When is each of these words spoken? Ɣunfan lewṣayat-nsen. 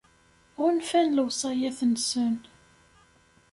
Ɣunfan 0.61 1.07
lewṣayat-nsen. 1.17 2.35